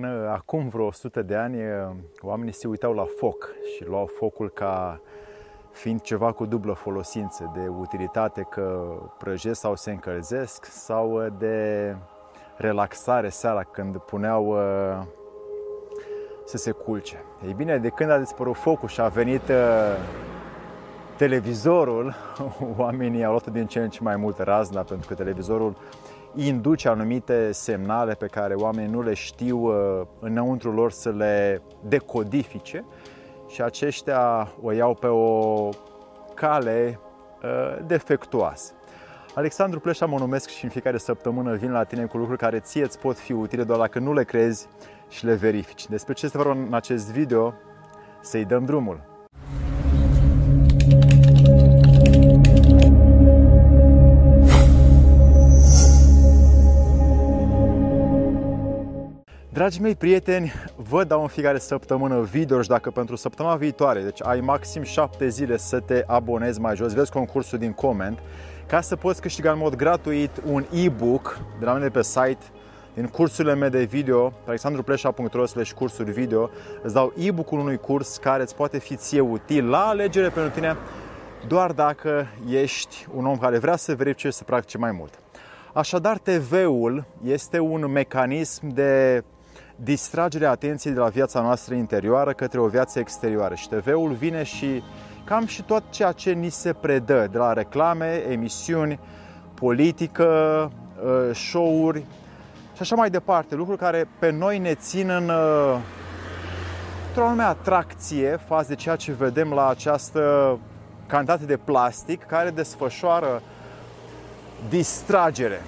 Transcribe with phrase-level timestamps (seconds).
[0.00, 1.56] Până acum vreo 100 de ani,
[2.20, 5.00] oamenii se uitau la foc și luau focul ca
[5.72, 11.96] fiind ceva cu dublă folosință, de utilitate că prăjesc sau se încălzesc sau de
[12.56, 14.56] relaxare seara când puneau
[16.44, 17.24] să se culce.
[17.46, 19.50] Ei bine, de când a dispărut focul și a venit
[21.16, 22.14] televizorul,
[22.78, 25.76] oamenii au luat din ce în ce mai mult razna pentru că televizorul
[26.34, 32.84] induce anumite semnale pe care oamenii nu le știu uh, înăuntru lor să le decodifice
[33.48, 35.68] și aceștia o iau pe o
[36.34, 37.00] cale
[37.42, 38.72] uh, defectuoasă.
[39.34, 42.82] Alexandru Pleșa mă numesc și în fiecare săptămână vin la tine cu lucruri care ție
[42.82, 44.66] îți pot fi utile doar dacă nu le crezi
[45.08, 45.86] și le verifici.
[45.86, 47.54] Despre ce este vorba în acest video?
[48.20, 49.17] Să-i dăm drumul!
[59.58, 64.22] Dragii mei prieteni, vă dau în fiecare săptămână video și dacă pentru săptămâna viitoare, deci
[64.22, 68.18] ai maxim 7 zile să te abonezi mai jos, vezi concursul din coment,
[68.66, 72.38] ca să poți câștiga în mod gratuit un e-book de la mine pe site
[72.94, 76.50] din cursurile mele de video, pe alexandrupleșa.ro slash cursuri video,
[76.82, 80.76] îți dau e-book-ul unui curs care îți poate fi ție util la alegere pentru tine
[81.46, 85.18] doar dacă ești un om care vrea să verifice și să practice mai mult.
[85.72, 89.22] Așadar, TV-ul este un mecanism de
[89.82, 93.54] distragerea atenției de la viața noastră interioară către o viață exterioară.
[93.54, 94.82] Și TV-ul vine și
[95.24, 99.00] cam și tot ceea ce ni se predă, de la reclame, emisiuni,
[99.54, 100.26] politică,
[101.04, 102.04] uh, show-uri
[102.74, 105.78] și așa mai departe, lucruri care pe noi ne țin în uh,
[107.08, 110.58] într-o anume atracție față de ceea ce vedem la această
[111.06, 113.42] cantitate de plastic care desfășoară
[114.68, 115.62] distragere.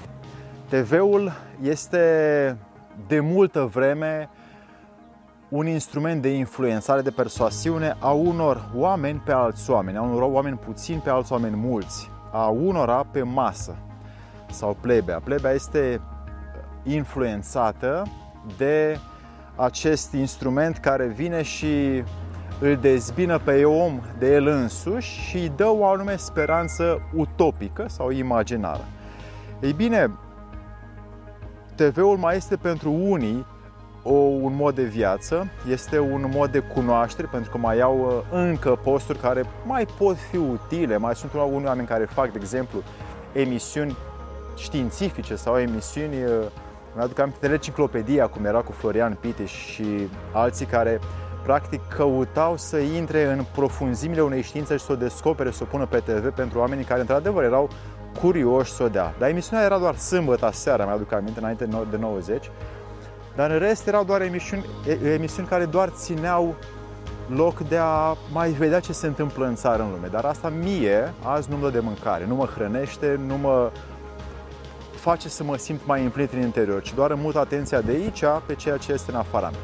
[0.69, 2.57] TV-ul este
[3.07, 4.29] de multă vreme
[5.49, 10.57] un instrument de influențare, de persoasiune a unor oameni pe alți oameni, a unor oameni
[10.57, 13.77] puțini pe alți oameni mulți, a unora pe masă
[14.51, 15.21] sau plebea.
[15.25, 16.01] Plebea este
[16.83, 18.07] influențată
[18.57, 18.99] de
[19.57, 22.05] acest instrument care vine și
[22.61, 28.11] îl dezbină pe om de el însuși și îi dă o anume speranță utopică sau
[28.11, 28.85] imaginară.
[29.61, 30.11] Ei bine,
[31.85, 33.47] TV-ul mai este pentru unii
[34.03, 38.39] o, un mod de viață, este un mod de cunoaștere, pentru că mai au uh,
[38.39, 40.97] încă posturi care mai pot fi utile.
[40.97, 42.83] Mai sunt unii oameni care fac, de exemplu,
[43.33, 43.97] emisiuni
[44.57, 46.31] științifice sau emisiuni, uh,
[46.95, 51.01] îmi aduc aminte de enciclopedia, cum era cu Florian Piteș și alții care
[51.43, 55.87] practic căutau să intre în profunzimile unei științe și să o descopere, să o pună
[55.87, 57.69] pe TV pentru oamenii care într-adevăr erau
[58.21, 59.15] curioși să o dea.
[59.19, 62.51] Dar emisiunea era doar sâmbătă seara, mi-aduc aminte, înainte de 90.
[63.37, 64.65] Dar în rest erau doar emisiuni,
[65.15, 66.55] emisiuni care doar țineau
[67.27, 70.07] loc de a mai vedea ce se întâmplă în țară, în lume.
[70.11, 73.71] Dar asta mie azi nu-mi dă de mâncare, nu mă hrănește, nu mă
[74.95, 78.25] face să mă simt mai împlinit în interior, ci doar îmi mut atenția de aici
[78.47, 79.61] pe ceea ce este în afara mea.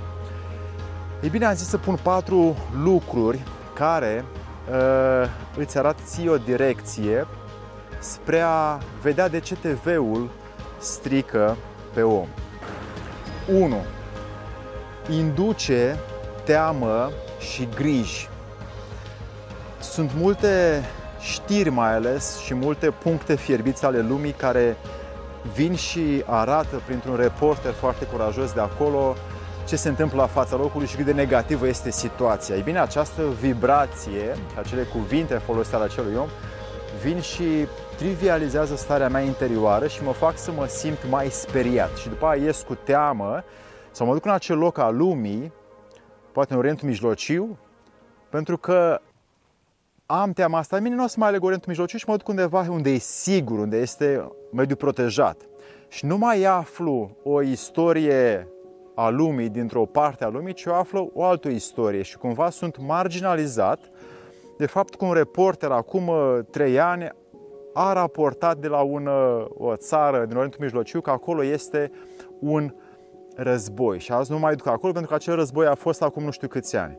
[1.23, 3.43] Ei bine, am zis să pun patru lucruri
[3.75, 4.25] care
[4.71, 7.27] uh, îți arată ție o direcție
[7.99, 10.31] spre a vedea de ce TV-ul
[10.79, 11.57] strică
[11.95, 12.27] pe om.
[13.53, 13.77] 1.
[15.11, 15.99] Induce
[16.45, 18.29] teamă și griji.
[19.81, 20.85] Sunt multe
[21.21, 24.77] știri mai ales și multe puncte fierbiți ale lumii care
[25.55, 29.15] vin și arată printr-un reporter foarte curajos de acolo
[29.67, 32.55] ce se întâmplă la fața locului și cât de negativă este situația.
[32.55, 36.29] Ei bine, această vibrație, acele cuvinte folosite ale acelui om,
[37.03, 41.97] vin și trivializează starea mea interioară și mă fac să mă simt mai speriat.
[41.97, 43.45] Și după aia ies cu teamă
[43.91, 45.53] sau mă duc în acel loc al lumii,
[46.33, 47.59] poate în Orientul Mijlociu,
[48.29, 49.01] pentru că
[50.07, 50.81] am teama asta.
[50.81, 53.59] Mine nu o să mai aleg Orientul Mijlociu și mă duc undeva unde e sigur,
[53.59, 55.41] unde este mediu protejat.
[55.89, 58.49] Și nu mai aflu o istorie
[58.95, 62.79] a lumii dintr-o parte a lumii, ci eu aflu o altă istorie și cumva sunt
[62.79, 63.91] marginalizat
[64.57, 67.09] de fapt că un reporter acum uh, trei ani
[67.79, 71.91] a raportat de la un, uh, o țară din Orientul Mijlociu că acolo este
[72.39, 72.75] un
[73.35, 76.31] război și azi nu mai duc acolo pentru că acel război a fost acum nu
[76.31, 76.99] știu câți ani.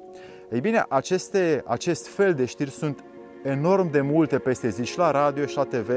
[0.52, 3.04] Ei bine, aceste, acest fel de știri sunt
[3.44, 5.90] enorm de multe peste zi și la radio și la TV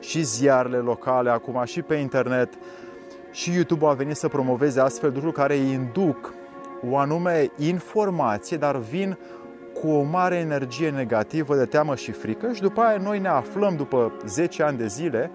[0.00, 2.48] și ziarele locale acum și pe internet
[3.30, 6.34] și YouTube a venit să promoveze astfel de lucruri care îi induc
[6.90, 9.18] o anume informație, dar vin
[9.80, 13.76] cu o mare energie negativă de teamă și frică și după aia noi ne aflăm
[13.76, 15.30] după 10 ani de zile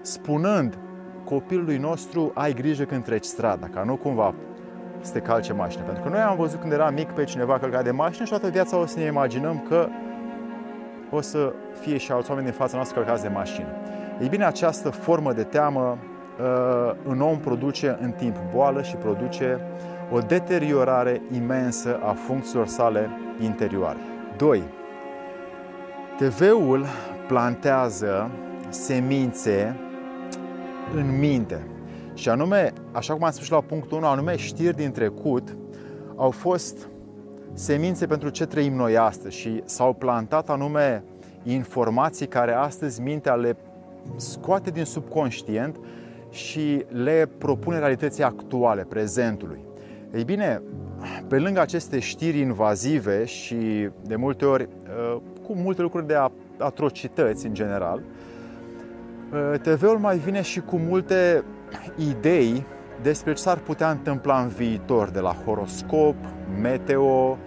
[0.00, 0.78] spunând
[1.24, 4.34] copilului nostru ai grijă când treci strada, ca nu cumva
[5.00, 5.82] să te calce mașina.
[5.82, 8.48] Pentru că noi am văzut când eram mic pe cineva călcat de mașină și toată
[8.48, 9.88] viața o să ne imaginăm că
[11.10, 13.68] o să fie și alți oameni din fața noastră călcați de mașină.
[14.20, 15.98] Ei bine, această formă de teamă
[16.40, 19.60] uh, în om produce în timp boală și produce
[20.12, 23.98] o deteriorare imensă a funcțiilor sale interioare.
[24.36, 24.62] 2.
[26.16, 26.86] TV-ul
[27.26, 28.30] plantează
[28.68, 29.76] semințe
[30.94, 31.66] în minte.
[32.14, 35.56] Și anume, așa cum am spus la punctul 1, anume știri din trecut
[36.16, 36.88] au fost
[37.52, 41.04] semințe pentru ce trăim noi astăzi și s-au plantat anume
[41.42, 43.56] informații care astăzi mintea le
[44.16, 45.76] scoate din subconștient
[46.30, 49.60] și le propune realității actuale, prezentului.
[50.14, 50.62] Ei bine,
[51.28, 56.14] pe lângă aceste știri invazive și de multe ori uh, cu multe lucruri de
[56.58, 58.02] atrocități în general,
[59.32, 61.44] uh, TV-ul mai vine și cu multe
[62.10, 62.66] idei
[63.02, 66.16] despre ce s-ar putea întâmpla în viitor, de la horoscop,
[66.60, 67.38] meteo,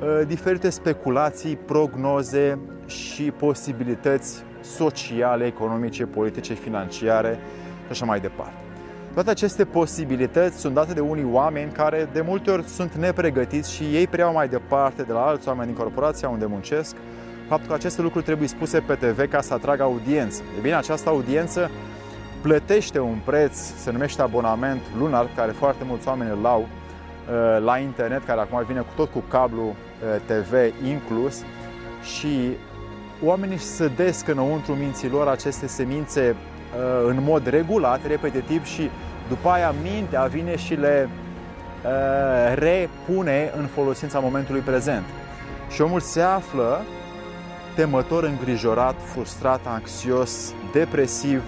[0.00, 7.38] uh, diferite speculații, prognoze și posibilități sociale, economice, politice, financiare
[7.84, 8.67] și așa mai departe.
[9.14, 13.82] Toate aceste posibilități sunt date de unii oameni care de multe ori sunt nepregătiți și
[13.82, 16.96] ei preiau mai departe de la alți oameni din corporația unde muncesc
[17.48, 20.42] faptul că aceste lucruri trebuie spuse pe TV ca să atragă audiență.
[20.58, 21.70] E bine, această audiență
[22.42, 27.78] plătește un preț, se numește abonament lunar, care foarte mulți oameni îl au uh, la
[27.78, 29.74] internet, care acum vine cu tot cu cablu uh,
[30.26, 30.52] TV
[30.86, 31.42] inclus
[32.02, 32.56] și
[33.24, 36.57] oamenii își sădesc înăuntru minților aceste semințe uh,
[37.06, 38.90] în mod regulat, repetitiv și
[39.28, 41.08] după aia mintea vine și le
[42.54, 45.04] repune în folosința momentului prezent.
[45.70, 46.80] Și omul se află
[47.74, 51.42] temător, îngrijorat, frustrat, anxios, depresiv,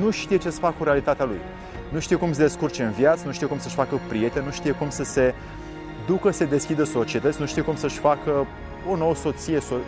[0.00, 1.40] nu știe ce să facă cu realitatea lui.
[1.88, 4.50] Nu știe cum să se descurce în viață, nu știe cum să-și facă prieteni, nu
[4.50, 5.34] știe cum să se
[6.06, 8.46] ducă, să deschidă societăți, nu știe cum să-și facă
[8.90, 9.80] o nouă soție, so, uh,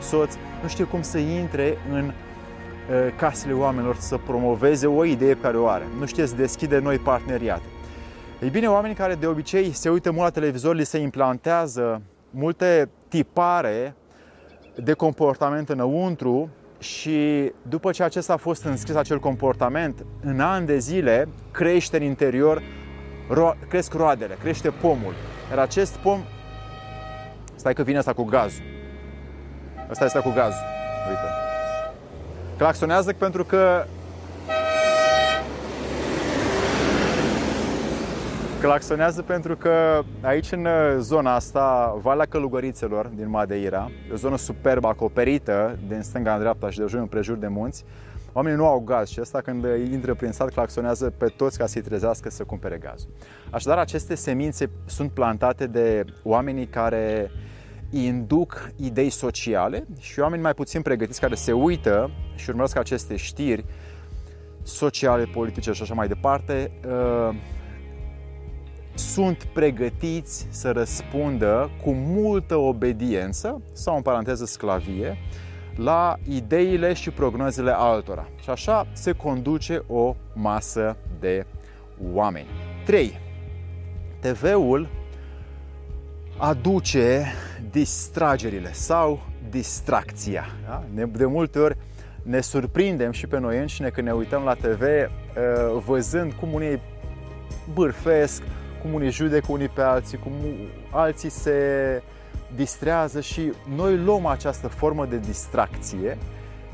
[0.00, 5.40] soț, nu știe cum să intre în uh, casele oamenilor, să promoveze o idee pe
[5.40, 7.64] care o are, nu știe să deschide noi parteneriate.
[8.42, 12.88] Ei bine, oamenii care de obicei se uită mult la televizor, li se implantează multe
[13.08, 13.94] tipare
[14.74, 16.48] de comportament înăuntru
[16.78, 22.02] și după ce acesta a fost înscris acel comportament, în ani de zile crește în
[22.02, 22.62] interior,
[23.30, 25.14] ro- cresc roadele, crește pomul.
[25.50, 26.20] Iar acest pom,
[27.54, 28.75] stai că vine asta cu gazul.
[29.90, 30.64] Asta este cu gazul.
[31.08, 31.28] Uite.
[32.56, 33.84] Claxonează pentru că
[38.60, 40.68] Claxonează pentru că aici în
[40.98, 46.78] zona asta, Valea Călugărițelor din Madeira, o zonă superb acoperită din stânga în dreapta și
[46.78, 47.84] de jur împrejur de munți,
[48.32, 51.82] oamenii nu au gaz și asta când intră prin sat claxonează pe toți ca să-i
[51.82, 53.08] trezească să cumpere gazul.
[53.50, 57.30] Așadar, aceste semințe sunt plantate de oamenii care
[57.90, 63.64] induc idei sociale și oameni mai puțin pregătiți care se uită și urmăresc aceste știri
[64.62, 67.36] sociale, politice și așa mai departe, uh,
[68.94, 75.18] sunt pregătiți să răspundă cu multă obediență sau în paranteză sclavie
[75.76, 78.28] la ideile și prognozele altora.
[78.42, 81.46] Și așa se conduce o masă de
[82.12, 82.46] oameni.
[82.84, 83.20] 3.
[84.20, 84.88] TV-ul
[86.38, 87.26] aduce
[87.76, 90.46] distragerile sau distracția.
[90.66, 90.84] Da?
[91.12, 91.76] De multe ori
[92.22, 96.80] ne surprindem și pe noi înșine când ne uităm la TV uh, văzând cum unii
[97.74, 98.42] bârfesc,
[98.82, 100.32] cum unii judecă unii pe alții, cum
[100.90, 101.52] alții se
[102.54, 106.18] distrează și noi luăm această formă de distracție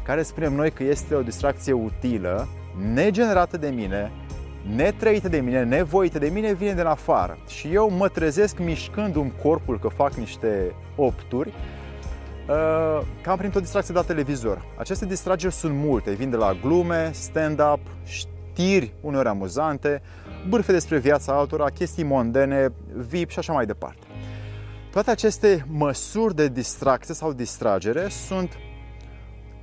[0.03, 2.49] care spunem noi că este o distracție utilă,
[2.95, 4.11] negenerată de mine,
[4.63, 7.39] netrăită de mine, nevoită de mine, vine din afară.
[7.47, 11.53] Și eu mă trezesc mișcându-mi corpul că fac niște opturi,
[12.49, 14.65] uh, cam printr-o distracție de la televizor.
[14.79, 20.03] Aceste distrageri sunt multe, vin de la glume, stand-up, știri uneori amuzante,
[20.49, 22.73] bârfe despre viața altora, chestii mondene,
[23.09, 24.07] VIP și așa mai departe.
[24.91, 28.59] Toate aceste măsuri de distracție sau distragere sunt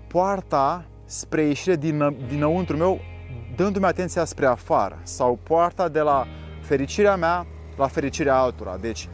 [0.08, 3.00] poarta spre ieșire din, dinăuntru meu,
[3.63, 6.28] dându-mi atenția spre afară sau poarta de la
[6.62, 7.46] fericirea mea
[7.78, 8.78] la fericirea altora.
[8.82, 9.10] Deci,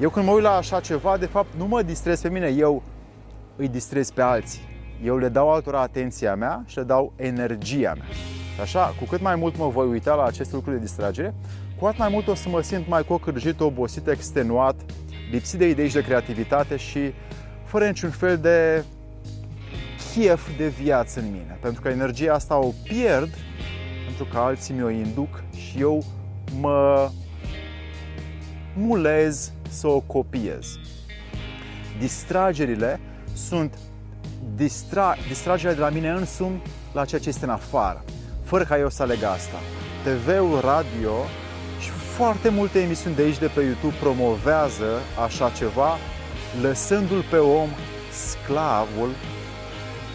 [0.00, 2.82] eu când mă uit la așa ceva, de fapt, nu mă distrez pe mine, eu
[3.56, 4.60] îi distrez pe alții.
[5.04, 8.06] Eu le dau altora atenția mea și le dau energia mea.
[8.60, 11.34] Așa, cu cât mai mult mă voi uita la aceste lucruri de distragere,
[11.78, 14.80] cu atât mai mult o să mă simt mai cocârjit, obosit, extenuat,
[15.30, 17.12] lipsit de idei și de creativitate și
[17.64, 18.84] fără niciun fel de
[20.14, 21.58] chef de viață în mine.
[21.60, 23.34] Pentru că energia asta o pierd
[24.08, 26.04] pentru că alții mi-o induc și eu
[26.60, 27.10] mă
[28.76, 30.78] mulez să o copiez.
[31.98, 33.00] Distragerile
[33.34, 33.78] sunt
[34.54, 36.62] distra, distragerea de la mine însumi
[36.92, 38.04] la ceea ce este în afară,
[38.44, 39.58] fără ca eu să aleg asta.
[40.02, 41.14] TV-ul, radio
[41.80, 45.96] și foarte multe emisiuni de aici de pe YouTube promovează așa ceva,
[46.62, 47.68] lăsându-l pe om
[48.12, 49.10] sclavul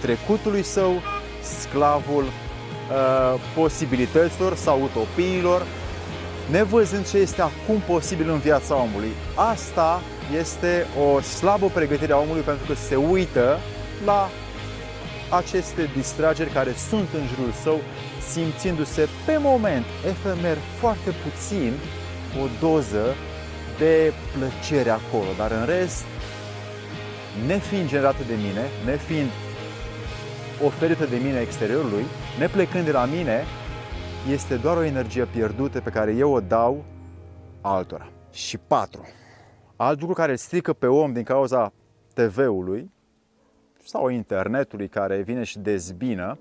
[0.02, 1.02] trecutului său,
[1.42, 2.24] sclavul
[2.92, 5.66] uh, posibilităților sau utopiilor,
[6.52, 9.12] nevăzând ce este acum posibil în viața omului.
[9.36, 10.02] Asta
[10.40, 13.60] este o slabă pregătire a omului pentru că se uită
[14.06, 14.30] la
[15.30, 17.80] aceste distrageri care sunt în jurul său,
[18.32, 21.74] simțindu-se pe moment, efemer, foarte puțin,
[22.42, 23.16] o doză
[23.78, 26.04] de plăcere acolo, dar în rest,
[27.46, 29.30] nefiind generată de mine, nefiind
[30.63, 32.06] oferită de mine exteriorului,
[32.40, 33.44] neplecând de la mine,
[34.32, 36.84] este doar o energie pierdută pe care eu o dau
[37.62, 38.10] altora.
[38.32, 39.08] Și patru.
[39.75, 41.74] Alt lucru care îl strică pe om din cauza
[42.13, 42.92] TV-ului
[43.86, 46.38] sau internetului care vine și dezbină,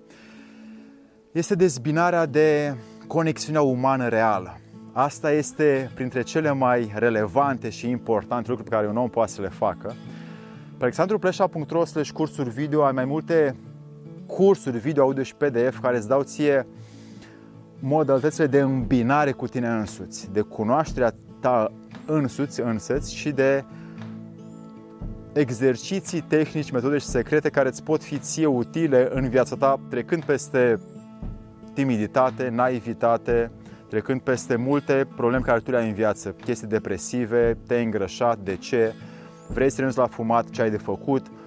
[1.33, 2.75] este dezbinarea de
[3.07, 4.57] conexiunea umană reală.
[4.93, 9.41] Asta este printre cele mai relevante și importante lucruri pe care un om poate să
[9.41, 9.95] le facă.
[10.79, 11.83] Pe alexandrupleșa.ro
[12.13, 13.57] cursuri video ai mai multe
[14.37, 16.67] cursuri video, audio și PDF care îți dau ție
[17.79, 21.73] modalitățile de îmbinare cu tine însuți, de cunoașterea ta
[22.07, 23.65] însuți, însăți și de
[25.33, 30.25] exerciții, tehnici, metode și secrete care îți pot fi ție utile în viața ta, trecând
[30.25, 30.81] peste
[31.75, 33.51] timiditate, naivitate,
[33.89, 38.57] trecând peste multe probleme care tu le ai în viață, chestii depresive, te-ai îngrășat, de
[38.57, 38.95] ce,
[39.49, 41.42] vrei să renunți la fumat, ce ai de făcut, uh,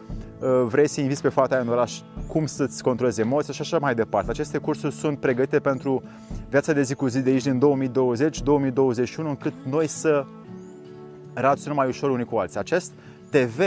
[0.65, 3.95] vrei să inviți pe fata aia în oraș, cum să-ți controlezi emoția și așa mai
[3.95, 4.29] departe.
[4.29, 6.03] Aceste cursuri sunt pregătite pentru
[6.49, 7.61] viața de zi cu zi de aici din
[7.93, 10.25] 2020-2021, încât noi să
[11.33, 12.59] raționăm mai ușor unii cu alții.
[12.59, 12.91] Acest
[13.29, 13.59] TV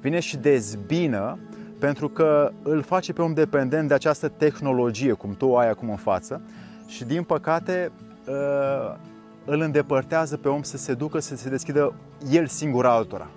[0.00, 1.38] vine și dezbină
[1.78, 5.90] pentru că îl face pe om dependent de această tehnologie, cum tu o ai acum
[5.90, 6.40] în față,
[6.86, 7.92] și din păcate
[8.28, 8.96] ă,
[9.44, 11.94] îl îndepărtează pe om să se ducă, să se deschidă
[12.30, 13.28] el singur altora.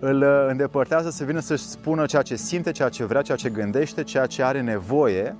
[0.00, 4.02] Îl îndepărtează să vină să-și spună ceea ce simte, ceea ce vrea, ceea ce gândește,
[4.02, 5.36] ceea ce are nevoie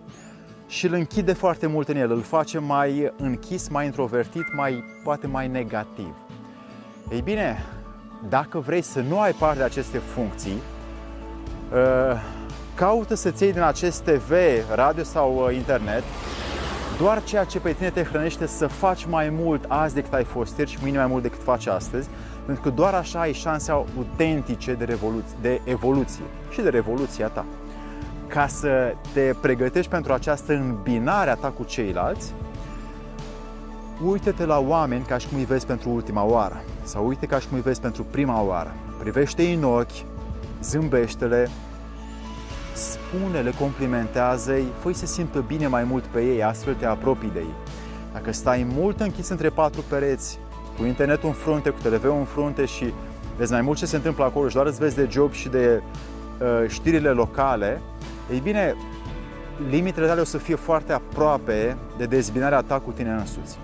[0.66, 5.26] și îl închide foarte mult în el, îl face mai închis, mai introvertit, mai, poate
[5.26, 6.14] mai negativ.
[7.12, 7.64] Ei bine,
[8.28, 10.62] dacă vrei să nu ai parte de aceste funcții,
[11.72, 12.22] uh,
[12.74, 14.32] caută să-ți iei din acest TV,
[14.74, 16.02] radio sau uh, internet
[16.98, 20.58] doar ceea ce pe tine te hrănește să faci mai mult azi decât ai fost
[20.58, 22.08] ieri și mâine mai mult decât faci astăzi,
[22.50, 27.45] pentru că doar așa ai șanse autentice de, revoluție, de evoluție și de revoluția ta.
[28.26, 32.35] Ca să te pregătești pentru această îmbinare a ta cu ceilalți,
[34.07, 37.49] Uită-te la oameni ca și cum îi vezi pentru ultima oară sau uite ca și
[37.49, 38.75] cum îi vezi pentru prima oară.
[38.99, 40.04] Privește-i în ochi,
[40.62, 41.49] zâmbește-le,
[42.75, 47.54] spune-le, complimentează-i, fă să simtă bine mai mult pe ei, astfel te apropii de ei.
[48.12, 50.38] Dacă stai mult închis între patru pereți,
[50.80, 52.92] cu internetul în frunte, cu TV-ul în frunte și
[53.37, 55.82] vezi mai mult ce se întâmplă acolo și doar îți vezi de job și de
[55.82, 57.80] uh, știrile locale,
[58.32, 58.75] ei bine,
[59.68, 63.58] limitele tale o să fie foarte aproape de dezbinarea ta cu tine însuți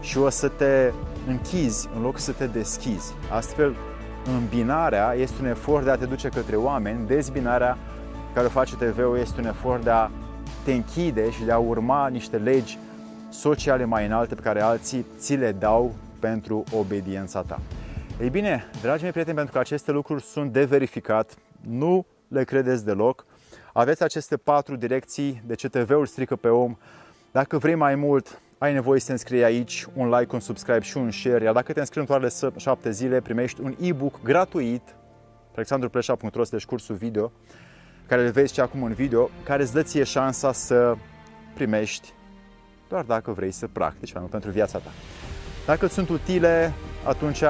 [0.00, 0.92] și o să te
[1.26, 3.14] închizi în loc să te deschizi.
[3.30, 3.76] Astfel,
[4.38, 7.78] îmbinarea este un efort de a te duce către oameni, dezbinarea
[8.34, 10.10] care o face TV-ul este un efort de a
[10.64, 12.78] te închide și de a urma niște legi
[13.28, 17.60] sociale mai înalte pe care alții ți le dau pentru obediența ta.
[18.20, 22.84] Ei bine, dragii mei prieteni, pentru că aceste lucruri sunt de verificat, nu le credeți
[22.84, 23.26] deloc.
[23.72, 26.76] Aveți aceste patru direcții de ce TV-ul strică pe om.
[27.32, 30.96] Dacă vrei mai mult, ai nevoie să te înscrii aici, un like, un subscribe și
[30.96, 34.82] un share, iar dacă te înscrii în toarele 7 zile, primești un e-book gratuit
[35.50, 37.32] pe alexandrupleșa.ro deci cursul video,
[38.06, 40.96] care îl vezi și acum în video, care îți dă ție șansa să
[41.54, 42.12] primești
[42.88, 44.90] doar dacă vrei să practici mai mult pentru viața ta.
[45.70, 46.72] Dacă îți sunt utile,
[47.04, 47.42] atunci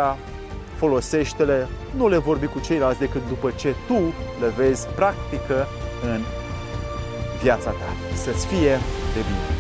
[0.77, 3.99] folosește-le, nu le vorbi cu ceilalți decât după ce tu
[4.41, 5.67] le vezi practică
[6.03, 6.21] în
[7.43, 8.17] viața ta.
[8.17, 8.79] Să-ți fie
[9.15, 9.60] de bine!